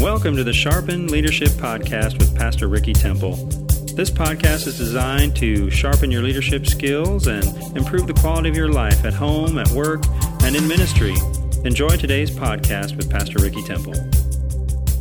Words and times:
Welcome 0.00 0.36
to 0.36 0.44
the 0.44 0.52
Sharpen 0.52 1.08
Leadership 1.08 1.48
Podcast 1.48 2.20
with 2.20 2.32
Pastor 2.36 2.68
Ricky 2.68 2.92
Temple. 2.92 3.34
This 3.96 4.10
podcast 4.10 4.68
is 4.68 4.78
designed 4.78 5.34
to 5.36 5.70
sharpen 5.70 6.12
your 6.12 6.22
leadership 6.22 6.66
skills 6.66 7.26
and 7.26 7.44
improve 7.76 8.06
the 8.06 8.14
quality 8.14 8.48
of 8.48 8.54
your 8.54 8.70
life 8.70 9.04
at 9.04 9.12
home, 9.12 9.58
at 9.58 9.68
work, 9.70 10.04
and 10.44 10.54
in 10.54 10.68
ministry. 10.68 11.16
Enjoy 11.64 11.88
today's 11.88 12.30
podcast 12.30 12.96
with 12.96 13.10
Pastor 13.10 13.40
Ricky 13.40 13.62
Temple. 13.64 13.94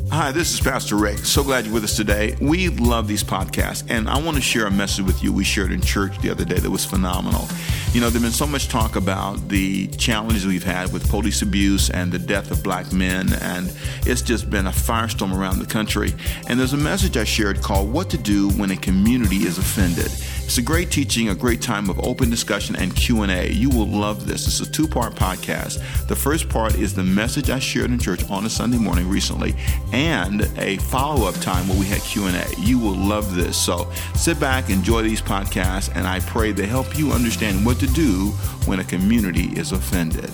Hi, 0.09 0.31
this 0.31 0.51
is 0.51 0.59
Pastor 0.59 0.95
Rick. 0.95 1.19
So 1.19 1.43
glad 1.43 1.65
you're 1.65 1.75
with 1.75 1.83
us 1.83 1.95
today. 1.95 2.35
We 2.41 2.69
love 2.69 3.07
these 3.07 3.23
podcasts, 3.23 3.85
and 3.89 4.09
I 4.09 4.19
want 4.19 4.37
to 4.37 4.41
share 4.41 4.65
a 4.65 4.71
message 4.71 5.05
with 5.05 5.21
you 5.21 5.31
we 5.31 5.43
shared 5.43 5.71
in 5.71 5.81
church 5.81 6.17
the 6.19 6.31
other 6.31 6.43
day 6.43 6.57
that 6.57 6.71
was 6.71 6.85
phenomenal. 6.85 7.47
You 7.93 8.01
know, 8.01 8.11
there's 8.11 8.21
been 8.21 8.31
so 8.31 8.45
much 8.45 8.67
talk 8.67 8.95
about 8.95 9.47
the 9.47 9.87
challenges 9.87 10.45
we've 10.45 10.63
had 10.63 10.93
with 10.93 11.09
police 11.09 11.41
abuse 11.41 11.89
and 11.89 12.11
the 12.11 12.19
death 12.19 12.51
of 12.51 12.61
black 12.61 12.91
men, 12.93 13.33
and 13.41 13.73
it's 14.05 14.21
just 14.21 14.51
been 14.51 14.67
a 14.67 14.71
firestorm 14.71 15.35
around 15.35 15.57
the 15.59 15.65
country. 15.65 16.13
And 16.47 16.59
there's 16.59 16.73
a 16.73 16.77
message 16.77 17.17
I 17.17 17.23
shared 17.23 17.61
called 17.61 17.91
What 17.91 18.11
to 18.11 18.17
Do 18.17 18.49
When 18.51 18.69
a 18.69 18.77
Community 18.77 19.37
is 19.37 19.57
Offended. 19.57 20.11
It's 20.47 20.57
a 20.57 20.61
great 20.61 20.91
teaching, 20.91 21.27
a 21.27 21.35
great 21.35 21.61
time 21.61 21.89
of 21.89 21.99
open 21.99 22.29
discussion 22.29 22.75
and 22.77 22.95
Q&A. 22.95 23.51
You 23.51 23.69
will 23.69 23.87
love 23.87 24.27
this. 24.27 24.47
It's 24.47 24.61
a 24.61 24.71
two-part 24.71 25.13
podcast. 25.15 26.07
The 26.07 26.15
first 26.15 26.47
part 26.47 26.75
is 26.75 26.93
the 26.93 27.03
message 27.03 27.49
I 27.49 27.59
shared 27.59 27.91
in 27.91 27.99
church 27.99 28.29
on 28.29 28.45
a 28.45 28.49
Sunday 28.49 28.77
morning 28.77 29.09
recently, 29.09 29.55
and 29.91 30.43
a 30.57 30.77
follow-up 30.77 31.35
time 31.35 31.67
where 31.67 31.77
we 31.79 31.85
had 31.85 32.01
Q&A. 32.01 32.45
You 32.59 32.79
will 32.79 32.95
love 32.95 33.35
this. 33.35 33.57
So 33.57 33.91
sit 34.15 34.39
back, 34.39 34.69
enjoy 34.69 35.01
these 35.01 35.21
podcasts, 35.21 35.93
and 35.93 36.07
I 36.07 36.19
pray 36.21 36.51
they 36.51 36.67
help 36.67 36.97
you 36.97 37.11
understand 37.11 37.65
what 37.65 37.76
to 37.79 37.87
do 37.87 38.31
when 38.65 38.79
a 38.79 38.83
community 38.83 39.47
is 39.57 39.71
offended. 39.71 40.31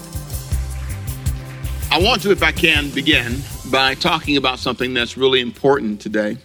I 1.91 1.99
want 2.01 2.23
to, 2.23 2.31
if 2.31 2.41
I 2.41 2.51
can, 2.51 2.89
begin 2.89 3.41
by 3.69 3.93
talking 3.93 4.37
about 4.37 4.59
something 4.59 4.93
that's 4.93 5.15
really 5.15 5.41
important 5.41 6.01
today. 6.01 6.37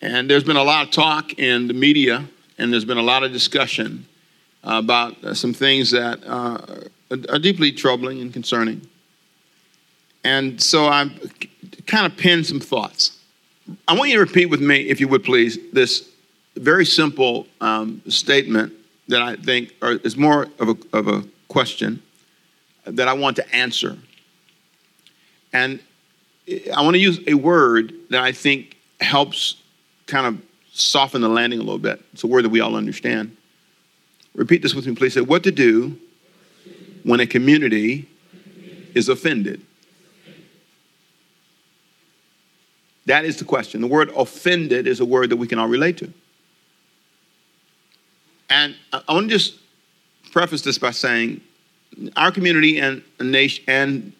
And 0.00 0.30
there's 0.30 0.44
been 0.44 0.56
a 0.56 0.64
lot 0.64 0.86
of 0.86 0.92
talk 0.92 1.38
in 1.38 1.68
the 1.68 1.74
media, 1.74 2.24
and 2.56 2.72
there's 2.72 2.84
been 2.84 2.98
a 2.98 3.02
lot 3.02 3.22
of 3.22 3.32
discussion 3.32 4.06
about 4.62 5.36
some 5.36 5.52
things 5.52 5.90
that 5.90 6.20
uh, 6.24 6.58
are 7.28 7.38
deeply 7.38 7.70
troubling 7.70 8.20
and 8.20 8.32
concerning. 8.32 8.80
And 10.24 10.60
so 10.60 10.86
I've 10.86 11.12
kind 11.86 12.06
of 12.06 12.16
pinned 12.16 12.46
some 12.46 12.60
thoughts. 12.60 13.18
I 13.86 13.94
want 13.94 14.10
you 14.10 14.16
to 14.16 14.24
repeat 14.24 14.46
with 14.46 14.60
me, 14.60 14.88
if 14.88 15.00
you 15.00 15.08
would 15.08 15.22
please, 15.22 15.58
this 15.72 16.08
very 16.56 16.86
simple 16.86 17.46
um, 17.60 18.00
statement 18.08 18.72
that 19.08 19.22
I 19.22 19.36
think 19.36 19.74
are, 19.82 19.92
is 19.92 20.16
more 20.16 20.48
of 20.58 20.68
a, 20.68 20.96
of 20.96 21.08
a 21.08 21.24
question 21.48 22.02
that 22.84 23.08
I 23.08 23.12
want 23.12 23.36
to 23.36 23.54
answer. 23.54 23.98
And 25.52 25.80
I 26.74 26.82
want 26.82 26.94
to 26.94 27.00
use 27.00 27.20
a 27.26 27.34
word 27.34 27.94
that 28.10 28.22
I 28.22 28.32
think 28.32 28.76
helps 29.00 29.56
kind 30.06 30.26
of 30.26 30.42
soften 30.72 31.20
the 31.22 31.28
landing 31.28 31.60
a 31.60 31.62
little 31.62 31.78
bit. 31.78 32.02
It's 32.12 32.24
a 32.24 32.26
word 32.26 32.44
that 32.44 32.50
we 32.50 32.60
all 32.60 32.76
understand. 32.76 33.36
Repeat 34.34 34.62
this 34.62 34.74
with 34.74 34.86
me, 34.86 34.94
please. 34.94 35.14
Say, 35.14 35.20
what 35.20 35.44
to 35.44 35.52
do 35.52 35.98
when 37.04 37.20
a 37.20 37.26
community 37.26 38.08
is 38.94 39.08
offended. 39.08 39.60
That 43.06 43.24
is 43.24 43.36
the 43.36 43.44
question. 43.44 43.80
The 43.80 43.86
word 43.86 44.10
offended 44.16 44.86
is 44.86 45.00
a 45.00 45.04
word 45.04 45.30
that 45.30 45.36
we 45.36 45.46
can 45.46 45.58
all 45.58 45.68
relate 45.68 45.98
to. 45.98 46.12
And 48.54 48.76
I 48.92 49.12
want 49.12 49.28
to 49.30 49.36
just 49.36 49.56
preface 50.30 50.62
this 50.62 50.78
by 50.78 50.92
saying 50.92 51.40
our 52.16 52.30
community 52.30 52.78
and, 52.78 53.02
and 53.18 54.12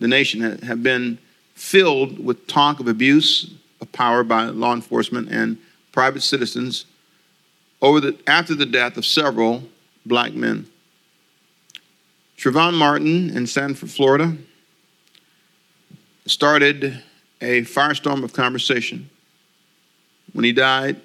the 0.00 0.08
nation 0.08 0.58
have 0.62 0.82
been 0.82 1.16
filled 1.54 2.18
with 2.18 2.48
talk 2.48 2.80
of 2.80 2.88
abuse 2.88 3.54
of 3.80 3.92
power 3.92 4.24
by 4.24 4.46
law 4.46 4.74
enforcement 4.74 5.28
and 5.30 5.58
private 5.92 6.22
citizens 6.22 6.86
over 7.80 8.00
the, 8.00 8.18
after 8.26 8.56
the 8.56 8.66
death 8.66 8.96
of 8.96 9.06
several 9.06 9.62
black 10.04 10.34
men. 10.34 10.66
Trayvon 12.36 12.74
Martin 12.74 13.30
in 13.30 13.46
Sanford, 13.46 13.92
Florida, 13.92 14.36
started 16.26 17.00
a 17.40 17.62
firestorm 17.62 18.24
of 18.24 18.32
conversation. 18.32 19.08
When 20.32 20.44
he 20.44 20.52
died, 20.52 21.00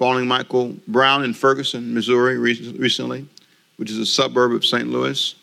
Falling 0.00 0.26
Michael 0.26 0.74
Brown 0.88 1.24
in 1.24 1.34
Ferguson, 1.34 1.92
Missouri, 1.92 2.38
recently, 2.38 3.28
which 3.76 3.90
is 3.90 3.98
a 3.98 4.06
suburb 4.06 4.52
of 4.52 4.64
St. 4.64 4.88
Louis, 4.88 5.34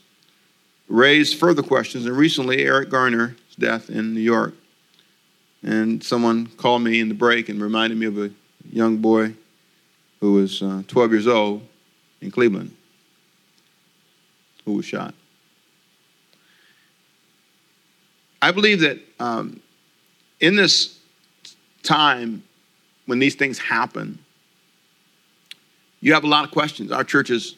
raised 0.88 1.38
further 1.38 1.62
questions. 1.62 2.08
And 2.08 2.18
recently, 2.18 2.66
Eric 2.66 2.90
Garner's 2.90 3.36
death 3.60 3.92
in 3.92 4.16
New 4.16 4.20
York. 4.20 4.56
And 5.62 6.04
someone 6.04 6.48
called 6.48 6.82
me 6.82 7.00
in 7.00 7.08
the 7.08 7.14
break 7.14 7.50
and 7.50 7.62
reminded 7.62 8.00
me 8.00 8.08
of 8.08 8.18
a 8.18 8.32
young 8.72 8.98
boy 8.98 9.36
who 10.22 10.34
was 10.34 10.64
uh, 10.64 10.82
12 10.88 11.12
years 11.12 11.28
old 11.28 11.62
in 12.22 12.32
Cleveland 12.32 12.76
who 14.66 14.74
was 14.74 14.86
shot. 14.86 15.14
I 18.42 18.52
believe 18.52 18.80
that 18.80 18.98
um, 19.20 19.62
in 20.40 20.56
this 20.56 20.98
time 21.84 22.42
when 23.06 23.20
these 23.20 23.36
things 23.36 23.60
happen, 23.60 24.18
you 26.00 26.14
have 26.14 26.24
a 26.24 26.28
lot 26.28 26.46
of 26.46 26.52
questions. 26.52 26.92
Our 26.92 27.04
church 27.04 27.30
is 27.30 27.56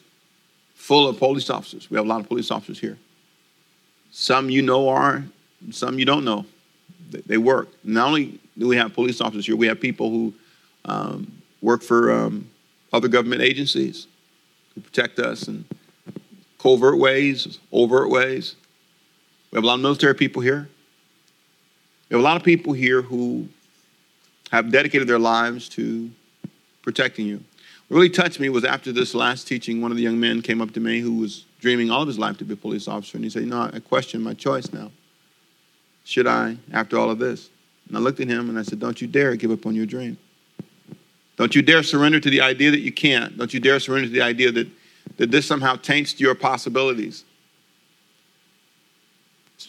full 0.74 1.08
of 1.08 1.18
police 1.18 1.50
officers. 1.50 1.90
We 1.90 1.96
have 1.96 2.06
a 2.06 2.08
lot 2.08 2.20
of 2.20 2.28
police 2.28 2.50
officers 2.50 2.78
here. 2.78 2.98
Some 4.10 4.50
you 4.50 4.62
know 4.62 4.88
are, 4.88 5.24
some 5.70 5.98
you 5.98 6.04
don't 6.04 6.24
know. 6.24 6.46
They 7.10 7.38
work. 7.38 7.68
Not 7.84 8.08
only 8.08 8.40
do 8.58 8.68
we 8.68 8.76
have 8.76 8.94
police 8.94 9.20
officers 9.20 9.46
here, 9.46 9.56
we 9.56 9.66
have 9.66 9.80
people 9.80 10.10
who 10.10 10.34
um, 10.84 11.30
work 11.60 11.82
for 11.82 12.12
um, 12.12 12.48
other 12.92 13.08
government 13.08 13.42
agencies 13.42 14.06
who 14.74 14.80
protect 14.80 15.18
us 15.18 15.48
in 15.48 15.64
covert 16.58 16.98
ways, 16.98 17.58
overt 17.72 18.10
ways. 18.10 18.56
We 19.50 19.56
have 19.56 19.64
a 19.64 19.66
lot 19.66 19.74
of 19.74 19.80
military 19.80 20.14
people 20.14 20.42
here. 20.42 20.68
We 22.08 22.14
have 22.14 22.20
a 22.20 22.24
lot 22.24 22.36
of 22.36 22.42
people 22.42 22.72
here 22.72 23.02
who 23.02 23.48
have 24.50 24.70
dedicated 24.70 25.08
their 25.08 25.18
lives 25.18 25.68
to 25.70 26.10
protecting 26.82 27.26
you. 27.26 27.42
Really 27.90 28.08
touched 28.08 28.38
me 28.38 28.48
was 28.48 28.64
after 28.64 28.92
this 28.92 29.14
last 29.14 29.48
teaching, 29.48 29.82
one 29.82 29.90
of 29.90 29.96
the 29.96 30.02
young 30.02 30.18
men 30.18 30.42
came 30.42 30.62
up 30.62 30.72
to 30.74 30.80
me 30.80 31.00
who 31.00 31.14
was 31.14 31.44
dreaming 31.60 31.90
all 31.90 32.02
of 32.02 32.08
his 32.08 32.20
life 32.20 32.38
to 32.38 32.44
be 32.44 32.54
a 32.54 32.56
police 32.56 32.86
officer, 32.86 33.16
and 33.16 33.24
he 33.24 33.30
said, 33.30 33.42
You 33.42 33.48
know, 33.48 33.68
I 33.72 33.80
question 33.80 34.22
my 34.22 34.32
choice 34.32 34.72
now. 34.72 34.92
Should 36.04 36.28
I, 36.28 36.56
after 36.72 36.96
all 36.96 37.10
of 37.10 37.18
this? 37.18 37.50
And 37.88 37.96
I 37.96 38.00
looked 38.00 38.20
at 38.20 38.28
him 38.28 38.48
and 38.48 38.56
I 38.56 38.62
said, 38.62 38.78
Don't 38.78 39.00
you 39.02 39.08
dare 39.08 39.34
give 39.34 39.50
up 39.50 39.66
on 39.66 39.74
your 39.74 39.86
dream. 39.86 40.16
Don't 41.36 41.54
you 41.54 41.62
dare 41.62 41.82
surrender 41.82 42.20
to 42.20 42.30
the 42.30 42.40
idea 42.40 42.70
that 42.70 42.80
you 42.80 42.92
can't. 42.92 43.36
Don't 43.36 43.52
you 43.52 43.58
dare 43.58 43.80
surrender 43.80 44.06
to 44.06 44.12
the 44.12 44.22
idea 44.22 44.52
that, 44.52 44.68
that 45.16 45.32
this 45.32 45.46
somehow 45.46 45.74
taints 45.74 46.20
your 46.20 46.36
possibilities. 46.36 47.24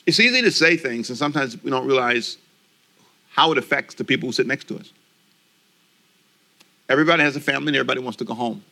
It's 0.06 0.20
easy 0.20 0.44
to 0.44 0.52
say 0.52 0.78
things, 0.78 1.10
and 1.10 1.18
sometimes 1.18 1.62
we 1.64 1.72
don't 1.72 1.88
realize 1.88 2.38
how 3.30 3.52
it 3.52 3.58
affects 3.58 3.96
the 3.96 4.04
people 4.04 4.28
who 4.28 4.34
sit 4.34 4.46
next 4.46 4.68
to 4.68 4.78
us. 4.78 4.92
Everybody 6.92 7.24
has 7.24 7.38
a 7.38 7.40
family 7.40 7.70
and 7.70 7.78
everybody 7.78 8.02
wants 8.02 8.18
to 8.18 8.26
go 8.26 8.34
home. 8.34 8.64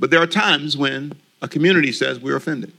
But 0.00 0.10
there 0.10 0.20
are 0.20 0.26
times 0.26 0.76
when 0.76 1.14
a 1.40 1.46
community 1.46 1.92
says 1.92 2.18
we're 2.18 2.34
offended. 2.34 2.72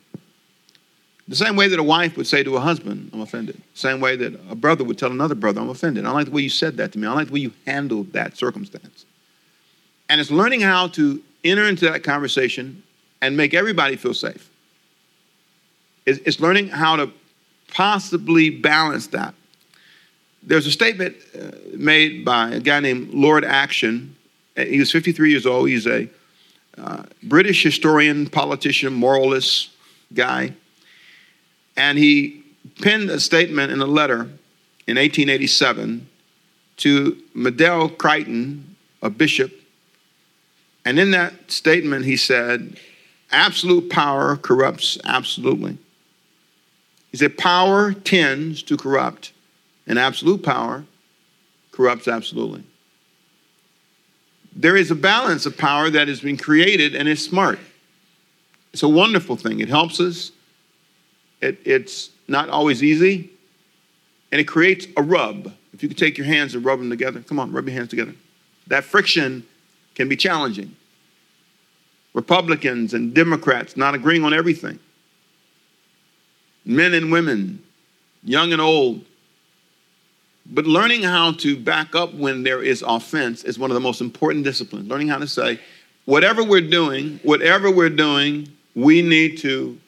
The 1.29 1.35
same 1.35 1.55
way 1.55 1.69
that 1.69 1.79
a 1.79 1.83
wife 1.83 2.17
would 2.17 2.27
say 2.27 2.43
to 2.43 2.57
a 2.57 2.59
husband, 2.59 3.11
I'm 3.13 3.21
offended. 3.21 3.61
Same 3.75 4.01
way 4.01 4.17
that 4.17 4.33
a 4.49 4.55
brother 4.55 4.83
would 4.83 4.97
tell 4.97 5.11
another 5.11 5.35
brother, 5.35 5.61
I'm 5.61 5.69
offended. 5.69 6.05
I 6.05 6.11
like 6.11 6.25
the 6.25 6.31
way 6.31 6.41
you 6.41 6.49
said 6.49 6.75
that 6.77 6.91
to 6.91 6.99
me. 6.99 7.07
I 7.07 7.13
like 7.13 7.27
the 7.27 7.33
way 7.33 7.39
you 7.39 7.53
handled 7.65 8.11
that 8.13 8.35
circumstance. 8.35 9.05
And 10.09 10.19
it's 10.19 10.31
learning 10.31 10.61
how 10.61 10.87
to 10.89 11.23
enter 11.45 11.63
into 11.63 11.89
that 11.89 12.03
conversation 12.03 12.83
and 13.21 13.37
make 13.37 13.53
everybody 13.53 13.95
feel 13.95 14.13
safe. 14.13 14.49
It's 16.05 16.39
learning 16.41 16.69
how 16.69 16.97
to 16.97 17.11
possibly 17.71 18.49
balance 18.49 19.07
that. 19.07 19.35
There's 20.43 20.65
a 20.65 20.71
statement 20.71 21.17
uh, 21.35 21.51
made 21.75 22.23
by 22.23 22.51
a 22.51 22.59
guy 22.59 22.79
named 22.79 23.13
Lord 23.13 23.43
Acton. 23.43 24.15
Uh, 24.57 24.65
he 24.65 24.79
was 24.79 24.91
53 24.91 25.31
years 25.31 25.45
old. 25.45 25.69
He's 25.69 25.85
a 25.85 26.09
uh, 26.77 27.03
British 27.23 27.61
historian, 27.61 28.27
politician, 28.27 28.93
moralist 28.93 29.69
guy. 30.13 30.53
And 31.75 31.97
he 31.97 32.43
penned 32.81 33.09
a 33.09 33.19
statement 33.19 33.71
in 33.71 33.79
a 33.81 33.85
letter 33.85 34.21
in 34.87 34.97
1887 34.97 36.07
to 36.77 37.17
Mandell 37.35 37.97
Creighton, 37.97 38.75
a 39.01 39.09
bishop. 39.09 39.53
And 40.85 40.97
in 40.97 41.11
that 41.11 41.51
statement, 41.51 42.05
he 42.05 42.17
said, 42.17 42.79
Absolute 43.31 43.89
power 43.89 44.35
corrupts 44.37 44.97
absolutely. 45.03 45.77
He 47.11 47.17
said, 47.17 47.37
Power 47.37 47.93
tends 47.93 48.63
to 48.63 48.77
corrupt 48.77 49.33
and 49.89 49.99
absolute 49.99 50.41
power 50.43 50.85
corrupts 51.73 52.07
absolutely. 52.07 52.63
There 54.55 54.77
is 54.77 54.91
a 54.91 54.95
balance 54.95 55.45
of 55.45 55.57
power 55.57 55.89
that 55.89 56.07
has 56.07 56.21
been 56.21 56.37
created 56.37 56.95
and 56.95 57.09
is 57.09 57.23
smart. 57.23 57.59
It's 58.71 58.83
a 58.83 58.87
wonderful 58.87 59.35
thing. 59.35 59.59
It 59.59 59.69
helps 59.69 59.99
us. 59.99 60.31
It, 61.41 61.59
it's 61.65 62.11
not 62.27 62.49
always 62.49 62.83
easy. 62.83 63.31
and 64.31 64.39
it 64.39 64.45
creates 64.45 64.87
a 64.97 65.01
rub. 65.01 65.53
If 65.73 65.81
you 65.83 65.89
could 65.89 65.97
take 65.97 66.17
your 66.17 66.27
hands 66.27 66.55
and 66.55 66.63
rub 66.63 66.79
them 66.79 66.89
together, 66.89 67.21
come 67.21 67.39
on, 67.39 67.51
rub 67.51 67.65
your 67.67 67.75
hands 67.75 67.89
together. 67.89 68.13
That 68.67 68.83
friction 68.83 69.45
can 69.95 70.07
be 70.07 70.15
challenging. 70.15 70.75
Republicans 72.13 72.93
and 72.93 73.13
Democrats 73.13 73.77
not 73.77 73.95
agreeing 73.95 74.23
on 74.23 74.33
everything. 74.33 74.79
Men 76.65 76.93
and 76.93 77.11
women, 77.11 77.63
young 78.23 78.51
and 78.51 78.61
old. 78.61 79.05
But 80.45 80.65
learning 80.65 81.03
how 81.03 81.33
to 81.33 81.57
back 81.57 81.95
up 81.95 82.13
when 82.13 82.43
there 82.43 82.63
is 82.63 82.81
offense 82.81 83.43
is 83.43 83.59
one 83.59 83.69
of 83.69 83.75
the 83.75 83.81
most 83.81 84.01
important 84.01 84.43
disciplines. 84.43 84.87
Learning 84.87 85.07
how 85.07 85.19
to 85.19 85.27
say, 85.27 85.59
whatever 86.05 86.43
we're 86.43 86.67
doing, 86.67 87.19
whatever 87.23 87.69
we're 87.69 87.89
doing, 87.89 88.47
we 88.75 89.01
need 89.01 89.37
to 89.39 89.79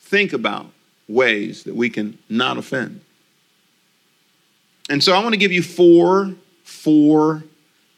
think 0.00 0.32
about 0.32 0.66
ways 1.08 1.64
that 1.64 1.74
we 1.74 1.90
can 1.90 2.18
not 2.28 2.56
offend. 2.56 3.00
And 4.88 5.02
so 5.02 5.12
I 5.12 5.22
want 5.22 5.34
to 5.34 5.38
give 5.38 5.52
you 5.52 5.62
four, 5.62 6.34
four 6.64 7.44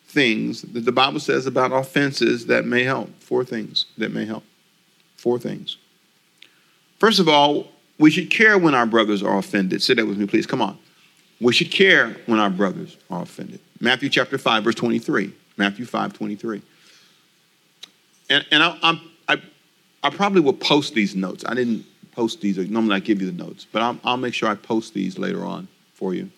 things 0.07 0.63
that 0.63 0.85
the 0.85 0.93
Bible 0.93 1.21
says 1.21 1.47
about 1.47 1.73
offenses 1.73 2.47
that 2.47 2.65
may 2.67 2.85
help. 2.85 3.11
Four 3.21 3.45
things 3.45 3.87
that 3.99 4.13
may 4.13 4.25
help. 4.25 4.45
Four 5.17 5.39
things. 5.39 5.77
First 6.99 7.19
of 7.19 7.29
all, 7.29 7.69
we 7.99 8.11
should 8.11 8.31
care 8.31 8.59
when 8.59 8.75
our 8.75 8.87
brothers 8.87 9.23
are 9.23 9.39
offended. 9.39 9.83
Say 9.83 9.95
that 9.95 10.07
with 10.07 10.19
me, 10.19 10.27
please. 10.27 10.47
Come 10.47 10.63
on. 10.63 10.79
We 11.45 11.53
should 11.53 11.71
care 11.71 12.17
when 12.25 12.41
our 12.41 12.49
brothers 12.49 12.97
are 13.11 13.21
offended. 13.21 13.61
Matthew 13.79 14.09
chapter 14.09 14.39
5, 14.39 14.65
verse 14.65 14.75
23. 14.77 15.31
Matthew 15.59 15.85
5, 15.85 16.15
23. 16.15 16.63
And, 18.31 18.47
and 18.51 18.63
I, 18.63 18.79
I'm, 18.83 19.01
I, 19.29 19.43
I 20.03 20.09
probably 20.09 20.41
will 20.41 20.55
post 20.55 20.95
these 20.95 21.15
notes. 21.15 21.45
I 21.47 21.53
didn't 21.53 21.85
post 22.13 22.41
these. 22.41 22.57
Normally 22.57 22.97
I 22.97 23.01
give 23.01 23.21
you 23.21 23.31
the 23.31 23.45
notes, 23.45 23.67
but 23.71 23.83
I'll, 23.83 24.01
I'll 24.05 24.17
make 24.17 24.33
sure 24.33 24.49
I 24.49 24.55
post 24.55 24.95
these 24.95 25.19
later 25.19 25.45
on 25.45 25.69
for 25.93 26.15
you. 26.15 26.31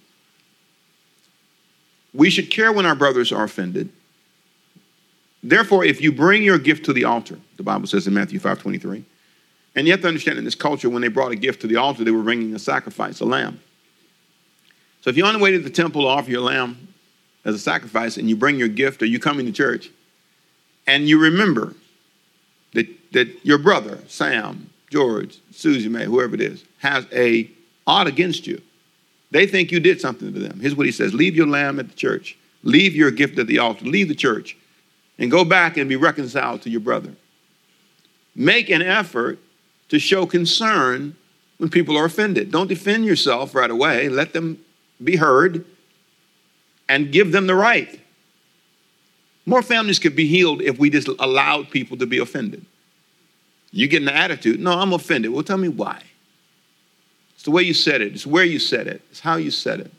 We 2.12 2.29
should 2.29 2.50
care 2.50 2.73
when 2.73 2.85
our 2.85 2.97
brothers 2.97 3.31
are 3.31 3.44
offended. 3.44 3.91
Therefore, 5.41 5.85
if 5.85 6.00
you 6.00 6.11
bring 6.11 6.43
your 6.43 6.59
gift 6.59 6.85
to 6.87 6.93
the 6.93 7.05
altar, 7.05 7.38
the 7.59 7.62
Bible 7.62 7.87
says 7.87 8.09
in 8.09 8.14
Matthew 8.14 8.41
5 8.41 8.59
23, 8.59 9.05
and 9.76 9.87
you 9.87 9.93
have 9.93 10.00
to 10.00 10.09
understand 10.09 10.37
in 10.37 10.44
this 10.44 10.56
culture, 10.56 10.91
when 10.91 11.02
they 11.02 11.09
brought 11.09 11.31
a 11.31 11.37
gift 11.37 11.61
to 11.61 11.69
the 11.69 11.76
altar, 11.76 12.02
they 12.02 12.11
were 12.11 12.25
bringing 12.25 12.56
a 12.56 12.59
sacrifice, 12.59 13.20
a 13.20 13.25
lamb. 13.25 13.61
So 15.06 15.11
if 15.11 15.17
you're 15.17 15.29
on 15.29 15.35
the 15.35 15.38
way 15.38 15.53
to 15.53 15.61
the 15.61 15.70
temple 15.70 16.03
to 16.03 16.08
offer 16.08 16.29
your 16.29 16.41
lamb 16.41 16.88
as 17.44 17.55
a 17.55 17.61
sacrifice 17.61 18.17
and 18.17 18.29
you 18.29 18.35
bring 18.35 18.58
your 18.58 18.67
gift 18.67 19.00
or 19.03 19.06
you 19.06 19.20
come 19.20 19.38
into 19.38 19.53
church 19.53 19.88
and 20.85 21.08
you 21.08 21.20
remember 21.20 21.75
that, 22.73 22.88
that 23.12 23.29
your 23.47 23.58
brother, 23.58 24.00
Sam, 24.08 24.69
George, 24.91 25.38
Susie 25.53 25.88
May, 25.88 26.06
whoever 26.06 26.35
it 26.35 26.41
is, 26.41 26.64
has 26.79 27.06
a 27.12 27.49
odd 27.87 28.08
against 28.08 28.49
you, 28.49 28.61
they 29.31 29.47
think 29.47 29.70
you 29.70 29.79
did 29.79 30.00
something 30.00 30.32
to 30.32 30.41
them. 30.41 30.58
Here's 30.58 30.75
what 30.75 30.87
he 30.87 30.93
says 30.93 31.14
Leave 31.14 31.37
your 31.37 31.47
lamb 31.47 31.79
at 31.79 31.88
the 31.88 31.94
church, 31.94 32.37
leave 32.64 32.97
your 32.97 33.12
gift 33.12 33.38
at 33.38 33.47
the 33.47 33.61
altar, 33.61 33.85
leave 33.85 34.09
the 34.09 34.14
church, 34.17 34.56
and 35.20 35.31
go 35.31 35.44
back 35.44 35.76
and 35.76 35.88
be 35.88 35.94
reconciled 35.94 36.62
to 36.62 36.70
your 36.70 36.81
brother. 36.81 37.12
Make 38.35 38.70
an 38.70 38.82
effort 38.82 39.38
to 39.88 40.00
show 40.00 40.26
concern 40.26 41.14
when 41.59 41.70
people 41.70 41.97
are 41.97 42.06
offended. 42.06 42.50
Don't 42.50 42.67
defend 42.67 43.05
yourself 43.05 43.55
right 43.55 43.70
away. 43.70 44.09
Let 44.09 44.32
them 44.32 44.64
be 45.02 45.16
heard 45.16 45.64
and 46.88 47.12
give 47.12 47.32
them 47.32 47.46
the 47.46 47.54
right. 47.54 48.00
More 49.44 49.62
families 49.62 49.98
could 49.98 50.16
be 50.16 50.26
healed 50.26 50.62
if 50.62 50.78
we 50.78 50.90
just 50.90 51.08
allowed 51.19 51.70
people 51.70 51.96
to 51.98 52.06
be 52.06 52.19
offended. 52.19 52.64
You 53.70 53.88
get 53.88 54.02
an 54.02 54.08
attitude, 54.08 54.60
no, 54.60 54.72
I'm 54.72 54.93
offended. 54.93 55.32
Well, 55.32 55.43
tell 55.43 55.58
me 55.58 55.69
why 55.69 56.02
It's 57.34 57.44
the 57.44 57.50
way 57.50 57.62
you 57.62 57.75
said 57.75 58.00
it, 58.00 58.14
it's 58.14 58.26
where 58.26 58.44
you 58.44 58.58
said 58.58 58.87
it, 58.87 59.02
it's 59.10 59.20
how 59.20 59.37
you 59.37 59.50
said 59.50 59.81
it. 59.81 59.93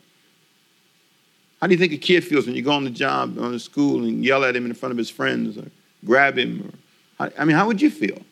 How 1.60 1.66
do 1.66 1.74
you 1.74 1.78
think 1.78 1.92
a 1.92 1.98
kid 1.98 2.24
feels 2.24 2.46
when 2.46 2.54
you 2.54 2.62
go 2.62 2.72
on 2.72 2.84
the 2.84 2.90
job, 2.90 3.38
on 3.38 3.52
the 3.52 3.58
school, 3.58 4.04
and 4.04 4.24
yell 4.24 4.44
at 4.44 4.54
him 4.54 4.64
in 4.64 4.74
front 4.74 4.92
of 4.92 4.98
his 4.98 5.10
friends 5.10 5.58
or 5.58 5.66
grab 6.04 6.38
him? 6.38 6.72
Or, 7.18 7.32
I 7.36 7.44
mean, 7.44 7.56
how 7.56 7.66
would 7.66 7.82
you 7.82 7.90
feel? 7.90 8.22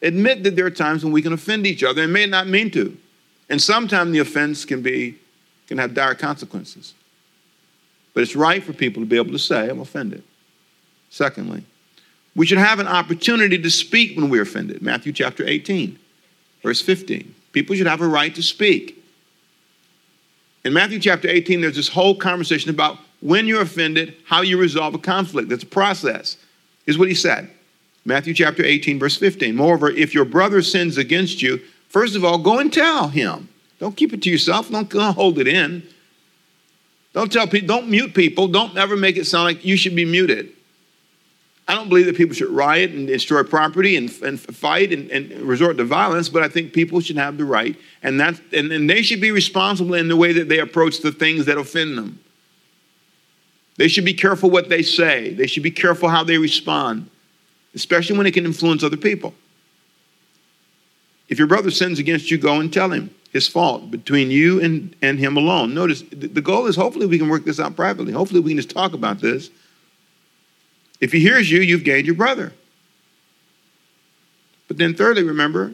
Admit 0.00 0.44
that 0.44 0.56
there 0.56 0.64
are 0.64 0.70
times 0.70 1.04
when 1.04 1.12
we 1.12 1.20
can 1.20 1.34
offend 1.34 1.66
each 1.66 1.84
other 1.84 2.02
and 2.02 2.12
may 2.12 2.24
not 2.24 2.48
mean 2.48 2.70
to. 2.70 2.96
And 3.50 3.60
sometimes 3.60 4.12
the 4.12 4.20
offense 4.20 4.64
can 4.64 4.80
be 4.80 5.18
can 5.70 5.78
have 5.78 5.94
dire 5.94 6.16
consequences. 6.16 6.94
But 8.12 8.24
it's 8.24 8.34
right 8.34 8.62
for 8.62 8.72
people 8.72 9.00
to 9.02 9.06
be 9.06 9.16
able 9.16 9.30
to 9.30 9.38
say, 9.38 9.70
I'm 9.70 9.78
offended. 9.78 10.24
Secondly, 11.10 11.64
we 12.34 12.44
should 12.44 12.58
have 12.58 12.80
an 12.80 12.88
opportunity 12.88 13.56
to 13.56 13.70
speak 13.70 14.16
when 14.16 14.28
we're 14.28 14.42
offended. 14.42 14.82
Matthew 14.82 15.12
chapter 15.12 15.46
18, 15.46 15.96
verse 16.64 16.80
15. 16.80 17.36
People 17.52 17.76
should 17.76 17.86
have 17.86 18.00
a 18.00 18.08
right 18.08 18.34
to 18.34 18.42
speak. 18.42 19.00
In 20.64 20.72
Matthew 20.72 20.98
chapter 20.98 21.28
18, 21.28 21.60
there's 21.60 21.76
this 21.76 21.88
whole 21.88 22.16
conversation 22.16 22.70
about 22.70 22.98
when 23.20 23.46
you're 23.46 23.62
offended, 23.62 24.16
how 24.26 24.40
you 24.40 24.58
resolve 24.58 24.94
a 24.94 24.98
conflict. 24.98 25.48
That's 25.48 25.62
a 25.62 25.66
process. 25.66 26.36
Here's 26.84 26.98
what 26.98 27.08
he 27.08 27.14
said 27.14 27.48
Matthew 28.04 28.34
chapter 28.34 28.64
18, 28.64 28.98
verse 28.98 29.16
15. 29.16 29.54
Moreover, 29.54 29.88
if 29.88 30.14
your 30.14 30.24
brother 30.24 30.62
sins 30.62 30.98
against 30.98 31.42
you, 31.42 31.60
first 31.88 32.16
of 32.16 32.24
all, 32.24 32.38
go 32.38 32.58
and 32.58 32.72
tell 32.72 33.06
him. 33.06 33.48
Don't 33.80 33.96
keep 33.96 34.12
it 34.12 34.22
to 34.22 34.30
yourself. 34.30 34.70
Don't, 34.70 34.88
don't 34.88 35.14
hold 35.14 35.38
it 35.38 35.48
in. 35.48 35.82
Don't 37.12 37.32
tell 37.32 37.48
people, 37.48 37.66
don't 37.66 37.88
mute 37.88 38.14
people. 38.14 38.46
Don't 38.46 38.76
ever 38.76 38.96
make 38.96 39.16
it 39.16 39.26
sound 39.26 39.44
like 39.44 39.64
you 39.64 39.76
should 39.76 39.96
be 39.96 40.04
muted. 40.04 40.52
I 41.66 41.74
don't 41.74 41.88
believe 41.88 42.06
that 42.06 42.16
people 42.16 42.34
should 42.34 42.50
riot 42.50 42.90
and 42.90 43.06
destroy 43.06 43.42
property 43.42 43.96
and, 43.96 44.10
and 44.22 44.40
fight 44.40 44.92
and, 44.92 45.10
and, 45.10 45.30
resort 45.42 45.76
to 45.76 45.84
violence, 45.84 46.28
but 46.28 46.42
I 46.42 46.48
think 46.48 46.72
people 46.72 47.00
should 47.00 47.16
have 47.16 47.36
the 47.38 47.44
right, 47.44 47.76
and, 48.02 48.18
that, 48.18 48.40
and, 48.52 48.72
and 48.72 48.90
they 48.90 49.02
should 49.02 49.20
be 49.20 49.30
responsible 49.30 49.94
in 49.94 50.08
the 50.08 50.16
way 50.16 50.32
that 50.32 50.48
they 50.48 50.58
approach 50.58 50.98
the 50.98 51.12
things 51.12 51.46
that 51.46 51.58
offend 51.58 51.96
them. 51.96 52.18
They 53.76 53.86
should 53.86 54.04
be 54.04 54.14
careful 54.14 54.50
what 54.50 54.68
they 54.68 54.82
say, 54.82 55.32
they 55.32 55.46
should 55.46 55.62
be 55.62 55.70
careful 55.70 56.08
how 56.08 56.24
they 56.24 56.38
respond, 56.38 57.08
especially 57.74 58.18
when 58.18 58.26
it 58.26 58.34
can 58.34 58.46
influence 58.46 58.82
other 58.82 58.96
people. 58.96 59.32
If 61.28 61.38
your 61.38 61.46
brother 61.46 61.70
sins 61.70 62.00
against 62.00 62.32
you, 62.32 62.38
go 62.38 62.58
and 62.58 62.72
tell 62.72 62.90
him 62.90 63.14
his 63.30 63.46
fault 63.46 63.90
between 63.90 64.30
you 64.30 64.60
and, 64.60 64.94
and 65.02 65.18
him 65.18 65.36
alone. 65.36 65.72
Notice 65.72 66.02
the 66.10 66.40
goal 66.40 66.66
is 66.66 66.76
hopefully 66.76 67.06
we 67.06 67.18
can 67.18 67.28
work 67.28 67.44
this 67.44 67.60
out 67.60 67.76
privately. 67.76 68.12
Hopefully 68.12 68.40
we 68.40 68.50
can 68.50 68.58
just 68.58 68.70
talk 68.70 68.92
about 68.92 69.20
this 69.20 69.50
if 71.00 71.12
he 71.12 71.20
hears 71.20 71.50
you, 71.50 71.60
you've 71.60 71.84
gained 71.84 72.06
your 72.06 72.14
brother. 72.14 72.52
But 74.68 74.76
then, 74.76 74.94
thirdly, 74.94 75.22
remember, 75.22 75.72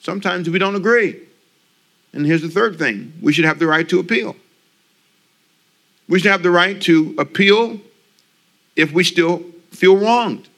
sometimes 0.00 0.50
we 0.50 0.58
don't 0.58 0.74
agree. 0.74 1.20
And 2.12 2.26
here's 2.26 2.42
the 2.42 2.48
third 2.48 2.78
thing 2.78 3.12
we 3.22 3.32
should 3.32 3.44
have 3.44 3.58
the 3.58 3.66
right 3.66 3.88
to 3.88 4.00
appeal. 4.00 4.36
We 6.08 6.18
should 6.18 6.30
have 6.30 6.42
the 6.42 6.50
right 6.50 6.80
to 6.82 7.14
appeal 7.18 7.80
if 8.74 8.92
we 8.92 9.04
still 9.04 9.44
feel 9.70 9.96
wronged. 9.96 10.48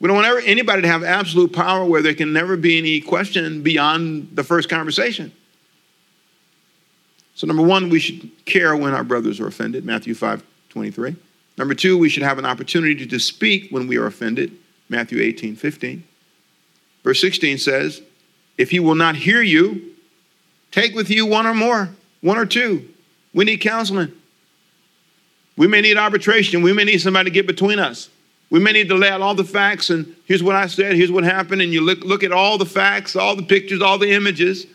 We 0.00 0.08
don't 0.08 0.16
want 0.16 0.26
ever, 0.26 0.40
anybody 0.40 0.82
to 0.82 0.88
have 0.88 1.04
absolute 1.04 1.52
power 1.52 1.84
where 1.84 2.00
there 2.00 2.14
can 2.14 2.32
never 2.32 2.56
be 2.56 2.78
any 2.78 3.00
question 3.00 3.62
beyond 3.62 4.30
the 4.34 4.42
first 4.42 4.70
conversation. 4.70 5.30
So, 7.34 7.46
number 7.46 7.62
one, 7.62 7.90
we 7.90 8.00
should 8.00 8.30
care 8.46 8.74
when 8.74 8.94
our 8.94 9.04
brothers 9.04 9.40
are 9.40 9.46
offended, 9.46 9.84
Matthew 9.84 10.14
5 10.14 10.42
23. 10.70 11.16
Number 11.58 11.74
two, 11.74 11.98
we 11.98 12.08
should 12.08 12.22
have 12.22 12.38
an 12.38 12.46
opportunity 12.46 13.06
to 13.06 13.18
speak 13.18 13.70
when 13.70 13.86
we 13.86 13.98
are 13.98 14.06
offended. 14.06 14.56
Matthew 14.88 15.20
18, 15.20 15.56
15. 15.56 16.04
Verse 17.04 17.20
16 17.20 17.58
says, 17.58 18.02
If 18.56 18.70
he 18.70 18.80
will 18.80 18.94
not 18.94 19.16
hear 19.16 19.42
you, 19.42 19.94
take 20.70 20.94
with 20.94 21.10
you 21.10 21.26
one 21.26 21.46
or 21.46 21.54
more, 21.54 21.90
one 22.20 22.38
or 22.38 22.46
two. 22.46 22.88
We 23.32 23.44
need 23.44 23.58
counseling. 23.58 24.12
We 25.56 25.66
may 25.66 25.80
need 25.80 25.96
arbitration. 25.96 26.62
We 26.62 26.72
may 26.72 26.84
need 26.84 27.00
somebody 27.00 27.30
to 27.30 27.34
get 27.34 27.46
between 27.46 27.78
us. 27.78 28.08
We 28.50 28.58
may 28.58 28.72
need 28.72 28.88
to 28.88 28.96
lay 28.96 29.08
out 29.08 29.20
all 29.20 29.36
the 29.36 29.44
facts 29.44 29.90
and 29.90 30.16
here's 30.26 30.42
what 30.42 30.56
I 30.56 30.66
said, 30.66 30.96
here's 30.96 31.12
what 31.12 31.24
happened, 31.24 31.62
and 31.62 31.72
you 31.72 31.80
look, 31.80 32.00
look 32.00 32.24
at 32.24 32.32
all 32.32 32.58
the 32.58 32.66
facts, 32.66 33.14
all 33.14 33.36
the 33.36 33.44
pictures, 33.44 33.80
all 33.80 33.96
the 33.96 34.10
images. 34.10 34.66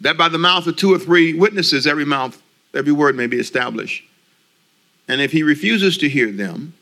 That 0.00 0.16
by 0.16 0.28
the 0.28 0.38
mouth 0.38 0.66
of 0.66 0.76
two 0.76 0.94
or 0.94 0.98
three 0.98 1.34
witnesses, 1.34 1.86
every 1.86 2.04
mouth, 2.04 2.40
every 2.72 2.92
word 2.92 3.16
may 3.16 3.26
be 3.26 3.38
established. 3.38 4.04
And 5.08 5.20
if 5.20 5.32
he 5.32 5.42
refuses 5.42 5.98
to 5.98 6.08
hear 6.08 6.30
them, 6.30 6.74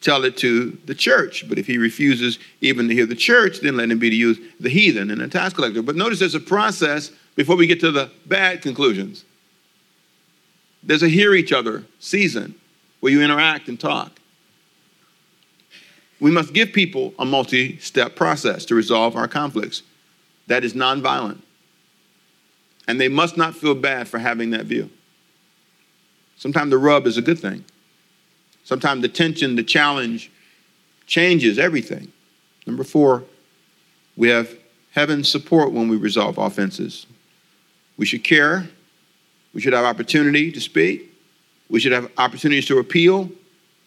tell 0.00 0.24
it 0.24 0.36
to 0.38 0.76
the 0.84 0.94
church. 0.94 1.48
But 1.48 1.58
if 1.58 1.66
he 1.66 1.78
refuses 1.78 2.38
even 2.60 2.88
to 2.88 2.94
hear 2.94 3.06
the 3.06 3.16
church, 3.16 3.60
then 3.60 3.76
let 3.76 3.90
him 3.90 3.98
be 3.98 4.10
to 4.10 4.16
use 4.16 4.38
the 4.60 4.68
heathen 4.68 5.10
and 5.10 5.20
the 5.20 5.28
tax 5.28 5.54
collector. 5.54 5.82
But 5.82 5.96
notice 5.96 6.18
there's 6.18 6.34
a 6.34 6.40
process 6.40 7.10
before 7.34 7.56
we 7.56 7.66
get 7.66 7.80
to 7.80 7.90
the 7.90 8.10
bad 8.26 8.62
conclusions. 8.62 9.24
There's 10.82 11.02
a 11.02 11.08
hear 11.08 11.34
each 11.34 11.52
other 11.52 11.84
season 12.00 12.54
where 13.02 13.10
you 13.10 13.20
interact 13.20 13.68
and 13.68 13.80
talk. 13.80 14.20
We 16.20 16.30
must 16.30 16.52
give 16.52 16.72
people 16.72 17.12
a 17.18 17.24
multi 17.24 17.76
step 17.78 18.14
process 18.14 18.64
to 18.66 18.76
resolve 18.76 19.16
our 19.16 19.26
conflicts 19.26 19.82
that 20.46 20.62
is 20.62 20.72
nonviolent. 20.72 21.42
And 22.86 23.00
they 23.00 23.08
must 23.08 23.36
not 23.36 23.56
feel 23.56 23.74
bad 23.74 24.06
for 24.06 24.18
having 24.18 24.50
that 24.50 24.66
view. 24.66 24.88
Sometimes 26.36 26.70
the 26.70 26.78
rub 26.78 27.08
is 27.08 27.16
a 27.16 27.22
good 27.22 27.40
thing. 27.40 27.64
Sometimes 28.62 29.02
the 29.02 29.08
tension, 29.08 29.56
the 29.56 29.64
challenge 29.64 30.30
changes 31.06 31.58
everything. 31.58 32.12
Number 32.68 32.84
four, 32.84 33.24
we 34.16 34.28
have 34.28 34.56
heaven's 34.92 35.28
support 35.28 35.72
when 35.72 35.88
we 35.88 35.96
resolve 35.96 36.38
offenses. 36.38 37.06
We 37.96 38.06
should 38.06 38.22
care. 38.22 38.68
We 39.52 39.60
should 39.60 39.72
have 39.72 39.84
opportunity 39.84 40.52
to 40.52 40.60
speak. 40.60 41.11
We 41.72 41.80
should 41.80 41.92
have 41.92 42.12
opportunities 42.18 42.66
to 42.66 42.78
appeal. 42.78 43.28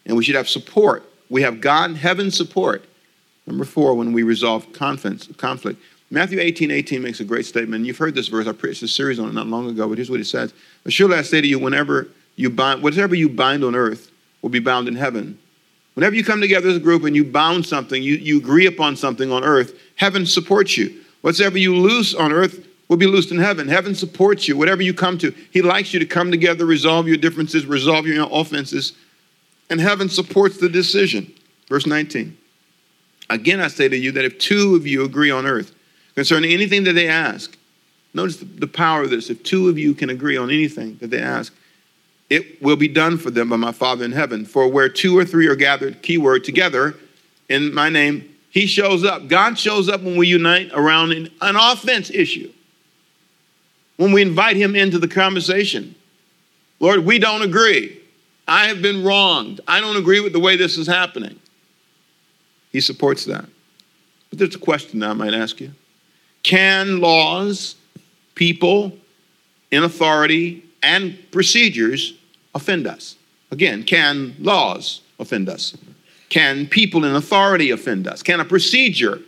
And 0.06 0.16
we 0.16 0.24
should 0.24 0.34
have 0.34 0.48
support. 0.48 1.04
We 1.30 1.42
have 1.42 1.60
God, 1.60 1.96
heaven's 1.96 2.36
support. 2.36 2.84
Number 3.46 3.64
four, 3.64 3.94
when 3.94 4.12
we 4.12 4.22
resolve 4.22 4.72
conflict. 4.72 5.28
Matthew 6.10 6.40
18, 6.40 6.70
18 6.70 7.02
makes 7.02 7.20
a 7.20 7.24
great 7.24 7.46
statement. 7.46 7.84
You've 7.84 7.98
heard 7.98 8.14
this 8.14 8.28
verse. 8.28 8.46
I 8.46 8.52
preached 8.52 8.82
a 8.82 8.88
series 8.88 9.18
on 9.18 9.28
it 9.28 9.34
not 9.34 9.46
long 9.46 9.68
ago, 9.68 9.88
but 9.88 9.98
here's 9.98 10.10
what 10.10 10.20
it 10.20 10.26
says. 10.26 10.52
Surely 10.88 11.16
I 11.16 11.22
say 11.22 11.40
to 11.40 11.46
you, 11.46 11.58
whenever 11.58 12.08
you 12.36 12.50
bind, 12.50 12.82
whatever 12.82 13.14
you 13.14 13.28
bind 13.28 13.64
on 13.64 13.74
earth 13.74 14.10
will 14.42 14.50
be 14.50 14.60
bound 14.60 14.86
in 14.86 14.94
heaven. 14.94 15.38
Whenever 15.94 16.14
you 16.14 16.22
come 16.22 16.40
together 16.40 16.68
as 16.68 16.76
a 16.76 16.80
group 16.80 17.04
and 17.04 17.16
you 17.16 17.24
bound 17.24 17.66
something, 17.66 18.02
you, 18.02 18.14
you 18.16 18.38
agree 18.38 18.66
upon 18.66 18.96
something 18.96 19.32
on 19.32 19.42
earth, 19.42 19.74
heaven 19.96 20.26
supports 20.26 20.76
you. 20.76 21.02
Whatever 21.22 21.58
you 21.58 21.74
loose 21.74 22.14
on 22.14 22.32
earth 22.32 22.65
will 22.88 22.96
be 22.96 23.06
loosed 23.06 23.30
in 23.30 23.38
heaven. 23.38 23.68
Heaven 23.68 23.94
supports 23.94 24.46
you, 24.46 24.56
whatever 24.56 24.82
you 24.82 24.94
come 24.94 25.18
to. 25.18 25.34
He 25.50 25.62
likes 25.62 25.92
you 25.92 25.98
to 26.00 26.06
come 26.06 26.30
together, 26.30 26.64
resolve 26.64 27.08
your 27.08 27.16
differences, 27.16 27.66
resolve 27.66 28.06
your 28.06 28.28
offenses, 28.30 28.92
and 29.70 29.80
heaven 29.80 30.08
supports 30.08 30.58
the 30.58 30.68
decision. 30.68 31.32
Verse 31.68 31.86
19. 31.86 32.36
Again, 33.28 33.60
I 33.60 33.68
say 33.68 33.88
to 33.88 33.96
you 33.96 34.12
that 34.12 34.24
if 34.24 34.38
two 34.38 34.76
of 34.76 34.86
you 34.86 35.04
agree 35.04 35.30
on 35.30 35.46
earth 35.46 35.74
concerning 36.14 36.52
anything 36.52 36.84
that 36.84 36.92
they 36.92 37.08
ask, 37.08 37.56
notice 38.14 38.36
the 38.36 38.68
power 38.68 39.02
of 39.02 39.10
this. 39.10 39.30
If 39.30 39.42
two 39.42 39.68
of 39.68 39.78
you 39.78 39.94
can 39.94 40.10
agree 40.10 40.36
on 40.36 40.50
anything 40.50 40.96
that 41.00 41.10
they 41.10 41.20
ask, 41.20 41.52
it 42.30 42.62
will 42.62 42.76
be 42.76 42.88
done 42.88 43.18
for 43.18 43.30
them 43.30 43.48
by 43.48 43.56
my 43.56 43.72
Father 43.72 44.04
in 44.04 44.12
heaven. 44.12 44.44
For 44.44 44.68
where 44.68 44.88
two 44.88 45.18
or 45.18 45.24
three 45.24 45.48
are 45.48 45.56
gathered, 45.56 46.02
keyword, 46.02 46.44
together 46.44 46.96
in 47.48 47.74
my 47.74 47.88
name, 47.88 48.32
he 48.50 48.66
shows 48.66 49.04
up. 49.04 49.28
God 49.28 49.58
shows 49.58 49.88
up 49.88 50.02
when 50.02 50.16
we 50.16 50.28
unite 50.28 50.70
around 50.72 51.12
an 51.12 51.30
offense 51.40 52.10
issue. 52.10 52.52
When 53.96 54.12
we 54.12 54.22
invite 54.22 54.56
him 54.56 54.74
into 54.76 54.98
the 54.98 55.08
conversation. 55.08 55.94
Lord, 56.80 57.04
we 57.04 57.18
don't 57.18 57.42
agree. 57.42 58.00
I 58.46 58.66
have 58.66 58.82
been 58.82 59.02
wronged. 59.02 59.60
I 59.66 59.80
don't 59.80 59.96
agree 59.96 60.20
with 60.20 60.32
the 60.32 60.40
way 60.40 60.56
this 60.56 60.76
is 60.76 60.86
happening. 60.86 61.40
He 62.70 62.80
supports 62.80 63.24
that. 63.24 63.46
But 64.30 64.38
there's 64.38 64.54
a 64.54 64.58
question 64.58 65.00
that 65.00 65.10
I 65.10 65.12
might 65.14 65.34
ask 65.34 65.60
you 65.60 65.72
Can 66.42 67.00
laws, 67.00 67.76
people 68.34 68.92
in 69.70 69.82
authority, 69.82 70.64
and 70.82 71.18
procedures 71.30 72.14
offend 72.54 72.86
us? 72.86 73.16
Again, 73.50 73.82
can 73.82 74.34
laws 74.38 75.00
offend 75.18 75.48
us? 75.48 75.76
Can 76.28 76.66
people 76.66 77.04
in 77.04 77.14
authority 77.14 77.70
offend 77.70 78.06
us? 78.06 78.22
Can 78.22 78.40
a 78.40 78.44
procedure 78.44 79.20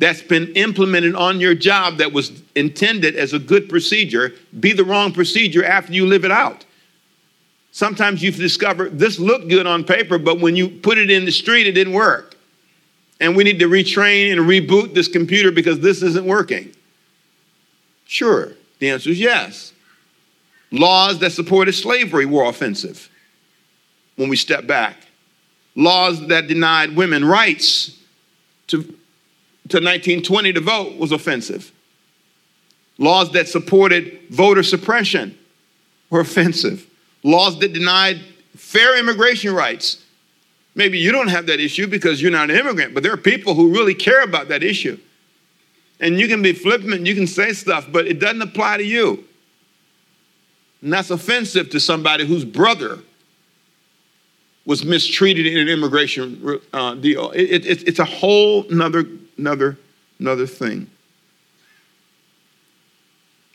that's 0.00 0.22
been 0.22 0.48
implemented 0.54 1.14
on 1.14 1.38
your 1.40 1.54
job 1.54 1.98
that 1.98 2.12
was 2.12 2.42
intended 2.56 3.14
as 3.16 3.34
a 3.34 3.38
good 3.38 3.68
procedure 3.68 4.32
be 4.58 4.72
the 4.72 4.82
wrong 4.82 5.12
procedure 5.12 5.62
after 5.64 5.92
you 5.92 6.06
live 6.06 6.24
it 6.24 6.30
out? 6.30 6.64
Sometimes 7.70 8.22
you've 8.22 8.36
discovered 8.36 8.98
this 8.98 9.18
looked 9.18 9.48
good 9.48 9.66
on 9.66 9.84
paper, 9.84 10.18
but 10.18 10.40
when 10.40 10.56
you 10.56 10.68
put 10.68 10.98
it 10.98 11.10
in 11.10 11.24
the 11.24 11.30
street, 11.30 11.66
it 11.66 11.72
didn't 11.72 11.92
work. 11.92 12.34
And 13.20 13.36
we 13.36 13.44
need 13.44 13.58
to 13.60 13.66
retrain 13.66 14.32
and 14.32 14.40
reboot 14.40 14.94
this 14.94 15.06
computer 15.06 15.52
because 15.52 15.78
this 15.80 16.02
isn't 16.02 16.26
working. 16.26 16.74
Sure, 18.06 18.54
the 18.78 18.90
answer 18.90 19.10
is 19.10 19.20
yes. 19.20 19.72
Laws 20.72 21.18
that 21.18 21.32
supported 21.32 21.74
slavery 21.74 22.24
were 22.24 22.44
offensive 22.44 23.10
when 24.16 24.30
we 24.30 24.36
step 24.36 24.66
back. 24.66 24.96
Laws 25.76 26.26
that 26.28 26.48
denied 26.48 26.96
women 26.96 27.24
rights 27.24 27.98
to, 28.68 28.94
to 29.70 29.76
1920 29.76 30.52
to 30.54 30.60
vote 30.60 30.96
was 30.98 31.12
offensive. 31.12 31.72
Laws 32.98 33.32
that 33.32 33.48
supported 33.48 34.20
voter 34.30 34.62
suppression 34.62 35.36
were 36.10 36.20
offensive. 36.20 36.86
Laws 37.22 37.58
that 37.60 37.72
denied 37.72 38.20
fair 38.56 38.98
immigration 38.98 39.54
rights. 39.54 40.04
Maybe 40.74 40.98
you 40.98 41.12
don't 41.12 41.28
have 41.28 41.46
that 41.46 41.60
issue 41.60 41.86
because 41.86 42.20
you're 42.20 42.30
not 42.30 42.50
an 42.50 42.56
immigrant, 42.56 42.94
but 42.94 43.02
there 43.02 43.12
are 43.12 43.18
people 43.18 43.54
who 43.54 43.72
really 43.72 43.94
care 43.94 44.22
about 44.22 44.48
that 44.48 44.62
issue. 44.62 44.98
And 45.98 46.18
you 46.18 46.28
can 46.28 46.42
be 46.42 46.52
flippant, 46.52 47.06
you 47.06 47.14
can 47.14 47.26
say 47.26 47.52
stuff, 47.52 47.86
but 47.90 48.06
it 48.06 48.20
doesn't 48.20 48.42
apply 48.42 48.78
to 48.78 48.84
you. 48.84 49.24
And 50.82 50.92
that's 50.92 51.10
offensive 51.10 51.70
to 51.70 51.80
somebody 51.80 52.26
whose 52.26 52.44
brother 52.44 53.00
was 54.64 54.84
mistreated 54.84 55.46
in 55.46 55.58
an 55.58 55.68
immigration 55.68 56.60
uh, 56.72 56.94
deal. 56.94 57.30
It, 57.32 57.66
it, 57.66 57.88
it's 57.88 57.98
a 57.98 58.04
whole 58.04 58.64
nother, 58.70 59.04
another, 59.40 59.78
another 60.18 60.46
thing. 60.46 60.88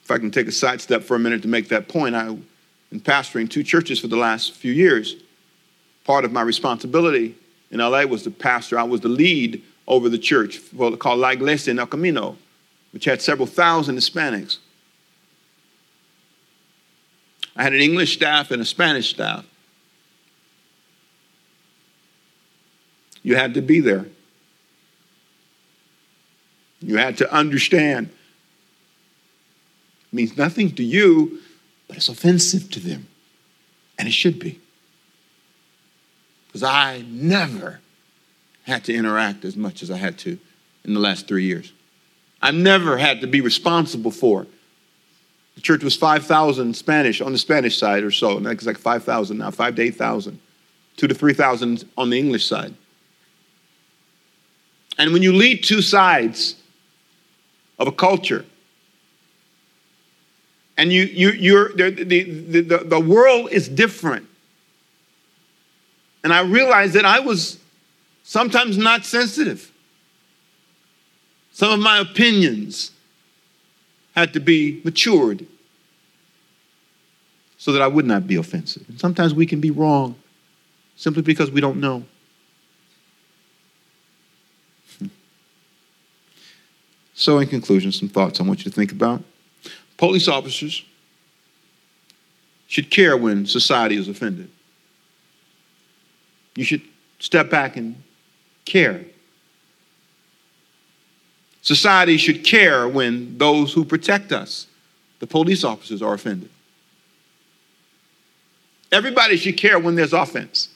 If 0.04 0.12
I 0.12 0.18
can 0.18 0.32
take 0.32 0.48
a 0.48 0.52
sidestep 0.52 1.04
for 1.04 1.16
a 1.16 1.20
minute 1.20 1.42
to 1.44 1.48
make 1.48 1.70
that 1.70 1.88
point, 1.88 2.16
I've 2.16 2.44
been 2.90 3.00
pastoring 3.00 3.50
two 3.50 3.64
churches 3.64 4.00
for 4.00 4.08
the 4.08 4.18
last 4.18 4.54
few 4.54 4.74
years. 4.74 5.16
Part 6.04 6.26
of 6.26 6.32
my 6.32 6.42
responsibility 6.42 7.36
in 7.72 7.80
LA 7.80 8.04
was 8.04 8.24
the 8.24 8.32
pastor. 8.32 8.78
I 8.78 8.84
was 8.84 9.02
the 9.02 9.10
lead 9.10 9.64
over 9.88 10.10
the 10.10 10.18
church 10.18 10.60
called 11.00 11.20
La 11.20 11.30
Iglesia 11.30 11.72
en 11.72 11.80
el 11.80 11.88
Camino, 11.88 12.38
which 12.92 13.06
had 13.06 13.22
several 13.22 13.48
thousand 13.48 13.96
Hispanics. 13.96 14.58
I 17.56 17.64
had 17.64 17.74
an 17.74 17.80
English 17.80 18.14
staff 18.14 18.52
and 18.52 18.62
a 18.62 18.66
Spanish 18.66 19.10
staff. 19.10 19.46
You 23.24 23.36
had 23.36 23.56
to 23.56 23.62
be 23.62 23.80
there. 23.80 24.06
You 26.86 26.98
had 26.98 27.18
to 27.18 27.34
understand. 27.34 28.10
It 30.12 30.16
means 30.16 30.38
nothing 30.38 30.74
to 30.76 30.84
you, 30.84 31.40
but 31.88 31.98
it's 31.98 32.10
offensive 32.10 32.70
to 32.72 32.80
them. 32.80 33.08
And 33.98 34.08
it 34.08 34.12
should 34.12 34.40
be. 34.40 34.60
Because 36.48 36.64
I 36.64 37.04
never 37.08 37.80
had 38.64 38.84
to 38.86 38.94
interact 38.94 39.46
as 39.46 39.56
much 39.56 39.84
as 39.84 39.92
I 39.92 39.98
had 39.98 40.18
to 40.20 40.38
in 40.84 40.94
the 40.94 41.00
last 41.00 41.28
three 41.28 41.46
years. 41.46 41.72
I've 42.42 42.56
never 42.56 42.98
had 42.98 43.22
to 43.22 43.28
be 43.28 43.42
responsible 43.42 44.12
for 44.12 44.46
the 45.56 45.62
church 45.62 45.84
was 45.84 45.96
5,000 45.96 46.76
Spanish 46.76 47.22
on 47.22 47.32
the 47.32 47.38
Spanish 47.38 47.78
side 47.78 48.04
or 48.04 48.12
so. 48.12 48.38
And 48.38 48.46
it's 48.46 48.66
like 48.66 48.78
5,000 48.78 49.38
now, 49.38 49.52
5 49.52 49.76
to 49.76 49.82
8,000. 49.82 50.40
2 50.98 51.08
to 51.08 51.14
3,000 51.14 51.90
on 51.98 52.10
the 52.10 52.20
English 52.20 52.46
side. 52.46 52.74
And 54.98 55.12
when 55.12 55.24
you 55.24 55.34
lead 55.34 55.64
two 55.64 55.82
sides 55.82 56.56
of 57.78 57.88
a 57.88 57.92
culture, 57.92 58.46
and 60.78 60.92
you, 60.92 61.04
you, 61.04 61.32
you're, 61.32 61.74
the, 61.74 61.90
the, 61.90 62.62
the, 62.62 62.78
the 62.80 63.00
world 63.00 63.50
is 63.52 63.70
different. 63.70 64.28
And 66.24 66.34
I 66.34 66.42
realized 66.42 66.94
that 66.94 67.06
I 67.06 67.20
was 67.20 67.60
sometimes 68.24 68.78
not 68.78 69.06
sensitive. 69.06 69.72
Some 71.52 71.72
of 71.72 71.80
my 71.80 72.00
opinions 72.00 72.92
had 74.16 74.34
to 74.34 74.40
be 74.40 74.82
matured 74.84 75.46
so 77.58 77.72
that 77.72 77.82
I 77.82 77.88
would 77.88 78.06
not 78.06 78.28
be 78.28 78.36
offensive. 78.36 78.84
And 78.90 79.00
sometimes 79.00 79.34
we 79.34 79.46
can 79.46 79.62
be 79.62 79.72
wrong 79.72 80.16
simply 80.96 81.22
because 81.22 81.52
we 81.52 81.62
don't 81.62 81.80
know. 81.80 82.04
So, 87.16 87.40
in 87.40 87.48
conclusion, 87.48 87.92
some 87.92 88.10
thoughts 88.10 88.40
I 88.40 88.44
want 88.44 88.60
you 88.60 88.72
to 88.72 88.76
think 88.76 88.92
about. 88.92 89.24
Police 89.98 90.28
officers 90.28 90.84
should 92.68 92.92
care 92.92 93.16
when 93.16 93.46
society 93.46 93.96
is 93.96 94.08
offended. 94.08 94.50
You 96.56 96.64
should 96.66 96.82
step 97.20 97.50
back 97.50 97.78
and 97.78 97.96
care 98.66 99.06
Society 101.66 102.18
should 102.18 102.44
care 102.44 102.88
when 102.88 103.40
those 103.40 103.74
who 103.74 103.84
protect 103.84 104.32
us, 104.32 104.68
the 105.18 105.26
police 105.26 105.64
officers, 105.64 106.00
are 106.00 106.14
offended. 106.14 106.52
Everybody 108.92 109.36
should 109.36 109.58
care 109.58 109.80
when 109.80 109.96
there's 109.96 110.14
offense 110.14 110.70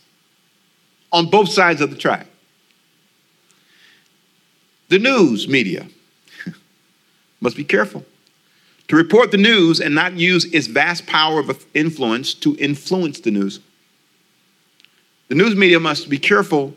on 1.12 1.30
both 1.30 1.50
sides 1.50 1.80
of 1.82 1.92
the 1.92 1.96
track. 1.96 2.26
The 4.88 4.98
news 4.98 5.48
media 5.48 5.88
must 7.42 7.56
be 7.56 7.64
careful 7.64 8.06
to 8.90 8.96
report 8.96 9.32
the 9.32 9.38
news 9.38 9.80
and 9.80 9.94
not 9.96 10.14
use 10.14 10.46
its 10.46 10.68
vast 10.68 11.06
power 11.06 11.40
of 11.40 11.66
influence 11.74 12.34
to 12.34 12.56
influence 12.58 13.20
the 13.20 13.32
news. 13.32 13.60
The 15.28 15.36
news 15.36 15.56
media 15.56 15.80
must 15.80 16.10
be 16.10 16.18
careful 16.18 16.74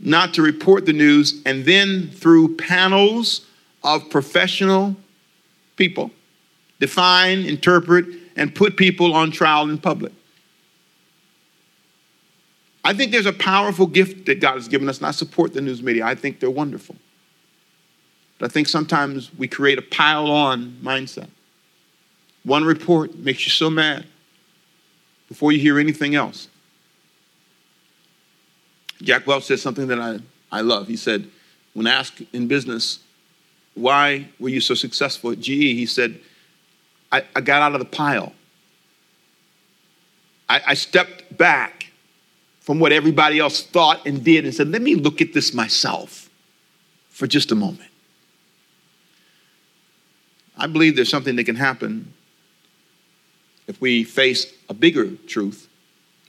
not 0.00 0.34
to 0.34 0.42
report 0.42 0.84
the 0.84 0.92
news, 0.92 1.40
and 1.46 1.64
then 1.64 2.10
through 2.10 2.56
panels 2.56 3.46
of 3.84 4.10
professional 4.10 4.96
people, 5.76 6.10
define, 6.80 7.44
interpret, 7.44 8.04
and 8.36 8.52
put 8.52 8.76
people 8.76 9.14
on 9.14 9.30
trial 9.30 9.70
in 9.70 9.78
public. 9.78 10.12
I 12.84 12.92
think 12.92 13.12
there's 13.12 13.26
a 13.26 13.32
powerful 13.32 13.86
gift 13.86 14.26
that 14.26 14.40
God 14.40 14.54
has 14.54 14.66
given 14.66 14.88
us, 14.88 14.98
and 14.98 15.06
I 15.06 15.12
support 15.12 15.54
the 15.54 15.60
news 15.60 15.82
media. 15.82 16.04
I 16.04 16.16
think 16.16 16.40
they're 16.40 16.50
wonderful. 16.50 16.96
But 18.38 18.50
I 18.50 18.52
think 18.52 18.68
sometimes 18.68 19.32
we 19.36 19.48
create 19.48 19.78
a 19.78 19.82
pile 19.82 20.30
on 20.30 20.78
mindset. 20.82 21.28
One 22.44 22.64
report 22.64 23.14
makes 23.16 23.46
you 23.46 23.50
so 23.50 23.70
mad 23.70 24.06
before 25.28 25.52
you 25.52 25.58
hear 25.58 25.78
anything 25.78 26.14
else. 26.14 26.48
Jack 29.02 29.26
Welch 29.26 29.44
said 29.44 29.58
something 29.60 29.86
that 29.88 30.00
I, 30.00 30.18
I 30.52 30.60
love. 30.60 30.88
He 30.88 30.96
said, 30.96 31.28
when 31.72 31.86
asked 31.86 32.22
in 32.32 32.46
business, 32.46 33.00
why 33.74 34.28
were 34.38 34.48
you 34.48 34.60
so 34.60 34.74
successful 34.74 35.32
at 35.32 35.40
GE? 35.40 35.48
He 35.48 35.86
said, 35.86 36.20
I, 37.10 37.24
I 37.34 37.40
got 37.40 37.62
out 37.62 37.74
of 37.74 37.80
the 37.80 37.86
pile. 37.86 38.32
I, 40.48 40.60
I 40.68 40.74
stepped 40.74 41.36
back 41.36 41.90
from 42.60 42.78
what 42.78 42.92
everybody 42.92 43.38
else 43.38 43.62
thought 43.62 44.06
and 44.06 44.24
did 44.24 44.44
and 44.44 44.54
said, 44.54 44.68
let 44.68 44.82
me 44.82 44.94
look 44.94 45.20
at 45.20 45.32
this 45.32 45.52
myself 45.52 46.30
for 47.10 47.26
just 47.26 47.52
a 47.52 47.54
moment. 47.54 47.90
I 50.56 50.66
believe 50.66 50.96
there's 50.96 51.08
something 51.08 51.36
that 51.36 51.44
can 51.44 51.56
happen 51.56 52.12
if 53.66 53.80
we 53.80 54.04
face 54.04 54.52
a 54.68 54.74
bigger 54.74 55.10
truth 55.26 55.68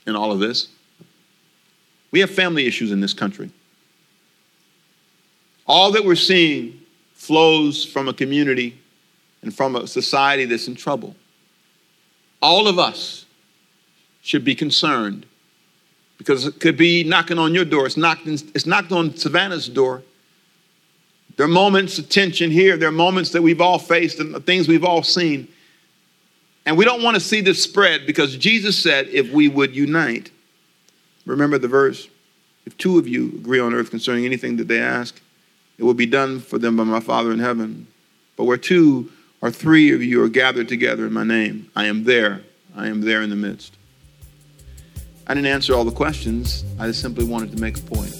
in 0.06 0.16
all 0.16 0.32
of 0.32 0.40
this. 0.40 0.68
We 2.10 2.20
have 2.20 2.30
family 2.30 2.66
issues 2.66 2.92
in 2.92 3.00
this 3.00 3.12
country. 3.12 3.50
All 5.66 5.92
that 5.92 6.04
we're 6.04 6.14
seeing 6.14 6.80
flows 7.12 7.84
from 7.84 8.08
a 8.08 8.12
community 8.12 8.78
and 9.42 9.54
from 9.54 9.76
a 9.76 9.86
society 9.86 10.44
that's 10.44 10.68
in 10.68 10.76
trouble. 10.76 11.14
All 12.40 12.68
of 12.68 12.78
us 12.78 13.26
should 14.22 14.44
be 14.44 14.54
concerned 14.54 15.26
because 16.18 16.46
it 16.46 16.60
could 16.60 16.76
be 16.76 17.04
knocking 17.04 17.38
on 17.38 17.54
your 17.54 17.64
door. 17.64 17.86
It's 17.86 17.96
knocked, 17.96 18.26
it's 18.26 18.66
knocked 18.66 18.92
on 18.92 19.16
Savannah's 19.16 19.68
door. 19.68 20.02
There 21.36 21.44
are 21.44 21.48
moments 21.48 21.98
of 21.98 22.08
tension 22.08 22.50
here. 22.50 22.76
There 22.76 22.88
are 22.88 22.92
moments 22.92 23.30
that 23.30 23.42
we've 23.42 23.60
all 23.60 23.78
faced 23.78 24.20
and 24.20 24.44
things 24.46 24.68
we've 24.68 24.84
all 24.84 25.02
seen. 25.02 25.48
And 26.64 26.76
we 26.76 26.84
don't 26.84 27.02
want 27.02 27.14
to 27.14 27.20
see 27.20 27.40
this 27.40 27.62
spread 27.62 28.06
because 28.06 28.36
Jesus 28.36 28.76
said 28.82 29.08
if 29.08 29.30
we 29.30 29.48
would 29.48 29.76
unite, 29.76 30.30
remember 31.26 31.58
the 31.58 31.68
verse, 31.68 32.08
if 32.64 32.76
two 32.78 32.98
of 32.98 33.06
you 33.06 33.28
agree 33.28 33.60
on 33.60 33.74
earth 33.74 33.90
concerning 33.90 34.24
anything 34.24 34.56
that 34.56 34.66
they 34.66 34.80
ask, 34.80 35.20
it 35.78 35.84
will 35.84 35.94
be 35.94 36.06
done 36.06 36.40
for 36.40 36.58
them 36.58 36.76
by 36.76 36.84
my 36.84 37.00
Father 37.00 37.30
in 37.32 37.38
heaven. 37.38 37.86
But 38.36 38.44
where 38.44 38.56
two 38.56 39.12
or 39.40 39.50
three 39.50 39.92
of 39.92 40.02
you 40.02 40.22
are 40.22 40.28
gathered 40.28 40.68
together 40.68 41.06
in 41.06 41.12
my 41.12 41.24
name, 41.24 41.70
I 41.76 41.84
am 41.84 42.04
there. 42.04 42.42
I 42.74 42.88
am 42.88 43.02
there 43.02 43.22
in 43.22 43.30
the 43.30 43.36
midst. 43.36 43.76
I 45.26 45.34
didn't 45.34 45.48
answer 45.48 45.74
all 45.74 45.84
the 45.84 45.90
questions. 45.90 46.64
I 46.78 46.86
just 46.86 47.00
simply 47.00 47.24
wanted 47.24 47.52
to 47.52 47.60
make 47.60 47.76
a 47.76 47.82
point. 47.82 48.15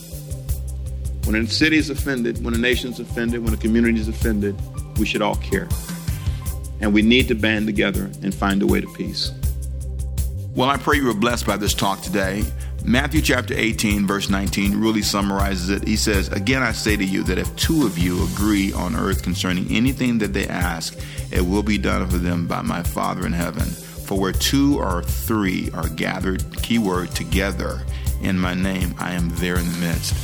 When 1.26 1.34
a 1.34 1.44
city 1.48 1.76
is 1.76 1.90
offended, 1.90 2.44
when 2.44 2.54
a 2.54 2.58
nation 2.58 2.92
is 2.92 3.00
offended, 3.00 3.42
when 3.42 3.52
a 3.52 3.56
community 3.56 3.98
is 3.98 4.06
offended, 4.06 4.54
we 4.96 5.06
should 5.06 5.22
all 5.22 5.34
care. 5.34 5.68
And 6.80 6.94
we 6.94 7.02
need 7.02 7.26
to 7.28 7.34
band 7.34 7.66
together 7.66 8.04
and 8.22 8.32
find 8.32 8.62
a 8.62 8.66
way 8.66 8.80
to 8.80 8.86
peace. 8.92 9.32
Well, 10.54 10.70
I 10.70 10.76
pray 10.76 10.98
you 10.98 11.06
were 11.06 11.14
blessed 11.14 11.44
by 11.44 11.56
this 11.56 11.74
talk 11.74 12.00
today. 12.00 12.44
Matthew 12.84 13.20
chapter 13.20 13.54
18, 13.54 14.06
verse 14.06 14.30
19 14.30 14.80
really 14.80 15.02
summarizes 15.02 15.68
it. 15.68 15.86
He 15.86 15.96
says, 15.96 16.28
Again, 16.28 16.62
I 16.62 16.70
say 16.70 16.96
to 16.96 17.04
you 17.04 17.24
that 17.24 17.38
if 17.38 17.54
two 17.56 17.84
of 17.84 17.98
you 17.98 18.22
agree 18.32 18.72
on 18.72 18.94
earth 18.94 19.24
concerning 19.24 19.66
anything 19.68 20.18
that 20.18 20.32
they 20.32 20.46
ask, 20.46 20.96
it 21.32 21.40
will 21.40 21.64
be 21.64 21.76
done 21.76 22.08
for 22.08 22.18
them 22.18 22.46
by 22.46 22.62
my 22.62 22.84
Father 22.84 23.26
in 23.26 23.32
heaven. 23.32 23.64
For 23.64 24.16
where 24.16 24.30
two 24.30 24.78
or 24.78 25.02
three 25.02 25.70
are 25.74 25.88
gathered, 25.88 26.44
keyword, 26.62 27.10
together 27.10 27.82
in 28.22 28.38
my 28.38 28.54
name, 28.54 28.94
I 28.98 29.14
am 29.14 29.30
there 29.30 29.58
in 29.58 29.66
the 29.66 29.78
midst. 29.78 30.14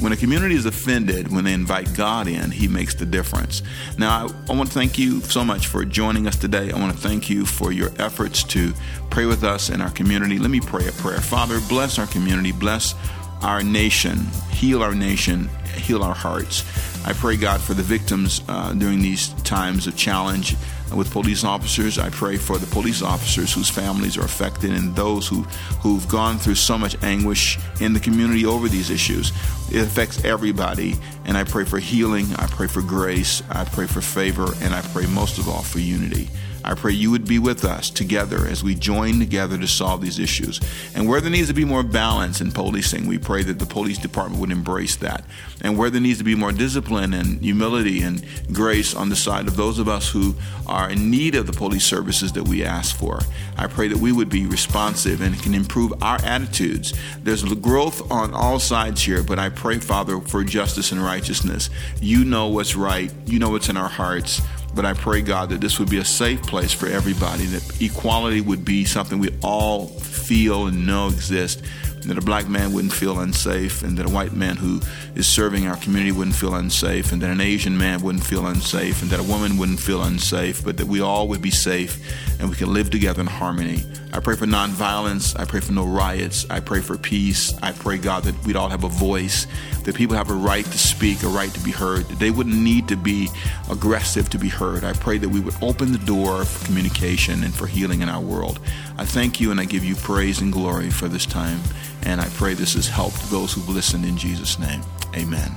When 0.00 0.12
a 0.12 0.16
community 0.16 0.54
is 0.54 0.64
offended, 0.64 1.32
when 1.32 1.42
they 1.42 1.52
invite 1.52 1.92
God 1.94 2.28
in, 2.28 2.52
He 2.52 2.68
makes 2.68 2.94
the 2.94 3.04
difference. 3.04 3.62
Now, 3.98 4.26
I, 4.26 4.52
I, 4.52 4.56
want 4.56 4.68
to 4.68 4.74
thank 4.74 4.96
you 4.96 5.20
so 5.22 5.44
much 5.44 5.66
for 5.66 5.84
joining 5.84 6.28
us 6.28 6.36
today. 6.36 6.70
I 6.70 6.78
want 6.78 6.92
to 6.92 6.98
thank 6.98 7.28
you 7.28 7.44
for 7.44 7.72
your 7.72 7.90
efforts 7.98 8.44
to 8.44 8.72
pray 9.10 9.26
with 9.26 9.42
us 9.42 9.70
in 9.70 9.80
our 9.80 9.90
community. 9.90 10.38
Let 10.38 10.50
me 10.50 10.60
pray 10.60 10.86
a 10.86 10.92
prayer. 10.92 11.20
Father, 11.20 11.58
bless 11.68 11.98
our 11.98 12.06
community, 12.06 12.52
bless 12.52 12.94
our 13.42 13.64
nation, 13.64 14.18
heal 14.52 14.84
our 14.84 14.94
nation, 14.94 15.50
heal 15.74 16.04
our 16.04 16.14
hearts. 16.14 16.64
I 17.04 17.12
pray, 17.12 17.36
God, 17.36 17.60
for 17.60 17.74
the 17.74 17.82
victims 17.82 18.42
uh, 18.48 18.74
during 18.74 19.00
these 19.00 19.28
times 19.42 19.88
of 19.88 19.96
challenge 19.96 20.54
with 20.94 21.10
police 21.10 21.44
officers. 21.44 21.98
I 21.98 22.10
pray 22.10 22.36
for 22.36 22.58
the 22.58 22.66
police 22.66 23.02
officers 23.02 23.52
whose 23.52 23.68
families 23.68 24.16
are 24.16 24.24
affected 24.24 24.70
and 24.70 24.94
those 24.94 25.28
who, 25.28 25.42
who've 25.82 26.06
gone 26.08 26.38
through 26.38 26.56
so 26.56 26.78
much 26.78 27.00
anguish 27.02 27.58
in 27.80 27.92
the 27.92 28.00
community 28.00 28.46
over 28.46 28.68
these 28.68 28.90
issues. 28.90 29.32
It 29.70 29.82
affects 29.82 30.24
everybody. 30.24 30.96
And 31.24 31.36
I 31.36 31.44
pray 31.44 31.64
for 31.64 31.78
healing. 31.78 32.26
I 32.36 32.46
pray 32.46 32.66
for 32.66 32.82
grace. 32.82 33.42
I 33.50 33.64
pray 33.64 33.86
for 33.86 34.00
favor. 34.00 34.52
And 34.60 34.74
I 34.74 34.80
pray 34.80 35.06
most 35.06 35.38
of 35.38 35.48
all 35.48 35.62
for 35.62 35.78
unity. 35.78 36.28
I 36.68 36.74
pray 36.74 36.92
you 36.92 37.10
would 37.10 37.26
be 37.26 37.38
with 37.38 37.64
us 37.64 37.88
together 37.88 38.46
as 38.46 38.62
we 38.62 38.74
join 38.74 39.20
together 39.20 39.56
to 39.56 39.66
solve 39.66 40.02
these 40.02 40.18
issues. 40.18 40.60
And 40.94 41.08
where 41.08 41.20
there 41.20 41.30
needs 41.30 41.48
to 41.48 41.54
be 41.54 41.64
more 41.64 41.82
balance 41.82 42.42
in 42.42 42.52
policing, 42.52 43.06
we 43.06 43.16
pray 43.16 43.42
that 43.44 43.58
the 43.58 43.64
police 43.64 43.96
department 43.96 44.38
would 44.40 44.50
embrace 44.50 44.96
that. 44.96 45.24
And 45.62 45.78
where 45.78 45.88
there 45.88 46.02
needs 46.02 46.18
to 46.18 46.24
be 46.24 46.34
more 46.34 46.52
discipline 46.52 47.14
and 47.14 47.40
humility 47.40 48.02
and 48.02 48.22
grace 48.52 48.94
on 48.94 49.08
the 49.08 49.16
side 49.16 49.48
of 49.48 49.56
those 49.56 49.78
of 49.78 49.88
us 49.88 50.10
who 50.10 50.34
are 50.66 50.77
in 50.86 51.10
need 51.10 51.34
of 51.34 51.46
the 51.46 51.52
police 51.52 51.84
services 51.84 52.32
that 52.32 52.46
we 52.46 52.64
ask 52.64 52.96
for, 52.96 53.20
I 53.56 53.66
pray 53.66 53.88
that 53.88 53.98
we 53.98 54.12
would 54.12 54.28
be 54.28 54.46
responsive 54.46 55.20
and 55.20 55.40
can 55.42 55.54
improve 55.54 55.92
our 56.02 56.18
attitudes. 56.24 56.94
There's 57.22 57.42
growth 57.42 58.10
on 58.12 58.32
all 58.32 58.58
sides 58.60 59.02
here, 59.02 59.22
but 59.22 59.38
I 59.38 59.48
pray, 59.48 59.78
Father, 59.78 60.20
for 60.20 60.44
justice 60.44 60.92
and 60.92 61.02
righteousness. 61.02 61.70
You 62.00 62.24
know 62.24 62.48
what's 62.48 62.76
right, 62.76 63.12
you 63.26 63.38
know 63.38 63.50
what's 63.50 63.68
in 63.68 63.76
our 63.76 63.88
hearts. 63.88 64.40
But 64.74 64.84
I 64.84 64.92
pray, 64.92 65.22
God, 65.22 65.48
that 65.48 65.60
this 65.60 65.78
would 65.80 65.90
be 65.90 65.98
a 65.98 66.04
safe 66.04 66.42
place 66.42 66.72
for 66.72 66.86
everybody, 66.86 67.46
that 67.46 67.82
equality 67.82 68.40
would 68.40 68.64
be 68.64 68.84
something 68.84 69.18
we 69.18 69.36
all 69.42 69.86
feel 69.86 70.66
and 70.66 70.86
know 70.86 71.08
exists, 71.08 71.62
that 72.06 72.18
a 72.18 72.22
black 72.22 72.48
man 72.48 72.72
wouldn't 72.72 72.92
feel 72.92 73.20
unsafe, 73.20 73.82
and 73.82 73.96
that 73.98 74.06
a 74.06 74.10
white 74.10 74.32
man 74.32 74.56
who 74.56 74.80
is 75.14 75.26
serving 75.26 75.66
our 75.66 75.76
community 75.76 76.12
wouldn't 76.12 76.36
feel 76.36 76.54
unsafe, 76.54 77.12
and 77.12 77.20
that 77.22 77.30
an 77.30 77.40
Asian 77.40 77.76
man 77.76 78.00
wouldn't 78.02 78.24
feel 78.24 78.46
unsafe, 78.46 79.02
and 79.02 79.10
that 79.10 79.20
a 79.20 79.24
woman 79.24 79.58
wouldn't 79.58 79.80
feel 79.80 80.02
unsafe, 80.02 80.64
but 80.64 80.76
that 80.76 80.86
we 80.86 81.00
all 81.00 81.28
would 81.28 81.42
be 81.42 81.50
safe 81.50 81.98
and 82.38 82.48
we 82.48 82.56
can 82.56 82.72
live 82.72 82.90
together 82.90 83.20
in 83.20 83.26
harmony. 83.26 83.82
I 84.12 84.20
pray 84.20 84.36
for 84.36 84.46
nonviolence. 84.46 85.38
I 85.38 85.44
pray 85.44 85.60
for 85.60 85.72
no 85.72 85.84
riots. 85.84 86.46
I 86.48 86.60
pray 86.60 86.80
for 86.80 86.96
peace. 86.96 87.52
I 87.62 87.72
pray, 87.72 87.98
God, 87.98 88.24
that 88.24 88.46
we'd 88.46 88.56
all 88.56 88.68
have 88.68 88.84
a 88.84 88.88
voice, 88.88 89.46
that 89.84 89.94
people 89.94 90.16
have 90.16 90.30
a 90.30 90.34
right 90.34 90.64
to 90.64 90.78
speak, 90.78 91.22
a 91.22 91.26
right 91.26 91.52
to 91.52 91.60
be 91.60 91.72
heard, 91.72 92.04
that 92.04 92.18
they 92.18 92.30
wouldn't 92.30 92.56
need 92.56 92.88
to 92.88 92.96
be 92.96 93.28
aggressive 93.70 94.30
to 94.30 94.38
be 94.38 94.48
heard. 94.48 94.84
I 94.84 94.92
pray 94.92 95.18
that 95.18 95.28
we 95.28 95.40
would 95.40 95.54
open 95.62 95.92
the 95.92 95.98
door 95.98 96.44
for 96.44 96.66
communication 96.66 97.42
and 97.42 97.52
for 97.52 97.66
healing 97.66 98.00
in 98.00 98.08
our 98.08 98.20
world. 98.20 98.60
I 98.96 99.04
thank 99.04 99.40
you 99.40 99.50
and 99.50 99.60
I 99.60 99.64
give 99.64 99.84
you 99.84 99.96
praise 99.96 100.40
and 100.40 100.52
glory 100.52 100.90
for 100.90 101.08
this 101.08 101.26
time. 101.26 101.60
And 102.08 102.22
I 102.22 102.28
pray 102.30 102.54
this 102.54 102.72
has 102.72 102.88
helped 102.88 103.30
those 103.30 103.52
who've 103.52 103.68
listened 103.68 104.06
in 104.06 104.16
Jesus' 104.16 104.58
name. 104.58 104.80
Amen. 105.14 105.52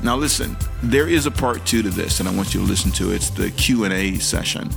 Now 0.00 0.16
listen, 0.16 0.56
there 0.80 1.08
is 1.08 1.26
a 1.26 1.30
part 1.30 1.66
two 1.66 1.82
to 1.82 1.90
this, 1.90 2.20
and 2.20 2.28
I 2.28 2.34
want 2.34 2.54
you 2.54 2.60
to 2.60 2.66
listen 2.66 2.92
to 2.92 3.10
it. 3.10 3.16
It's 3.16 3.30
the 3.30 3.50
Q&A 3.50 4.14
session. 4.20 4.70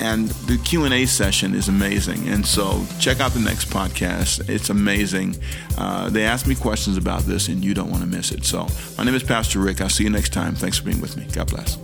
And 0.00 0.28
the 0.46 0.58
q&a 0.58 1.06
session 1.06 1.54
is 1.56 1.66
amazing. 1.66 2.28
And 2.28 2.46
so 2.46 2.86
check 3.00 3.18
out 3.18 3.32
the 3.32 3.40
next 3.40 3.68
podcast. 3.68 4.48
It's 4.48 4.70
amazing. 4.70 5.34
Uh, 5.76 6.08
they 6.08 6.24
ask 6.24 6.46
me 6.46 6.54
questions 6.54 6.96
about 6.96 7.22
this 7.22 7.48
and 7.48 7.64
you 7.64 7.74
don't 7.74 7.90
want 7.90 8.04
to 8.04 8.08
miss 8.08 8.30
it. 8.30 8.44
So 8.44 8.68
my 8.96 9.02
name 9.02 9.16
is 9.16 9.24
pastor 9.24 9.58
rick. 9.58 9.80
I'll 9.80 9.88
see 9.88 10.04
you 10.04 10.10
next 10.10 10.32
time. 10.32 10.54
Thanks 10.54 10.78
for 10.78 10.84
being 10.84 11.00
with 11.00 11.16
me. 11.16 11.26
God 11.32 11.48
bless. 11.48 11.74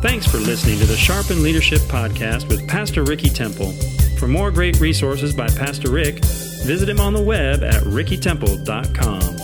Thanks 0.00 0.26
for 0.26 0.38
listening 0.38 0.78
to 0.78 0.86
the 0.86 0.96
sharpen 0.96 1.42
leadership 1.42 1.82
podcast 1.82 2.48
with 2.48 2.66
pastor 2.66 3.04
ricky 3.04 3.28
temple 3.28 3.74
for 4.20 4.28
more 4.28 4.50
great 4.50 4.78
resources 4.78 5.34
by 5.34 5.48
pastor 5.48 5.90
rick 5.90 6.22
visit 6.66 6.90
him 6.90 7.00
on 7.00 7.14
the 7.14 7.22
web 7.22 7.64
at 7.64 7.82
rickytemple.com 7.84 9.39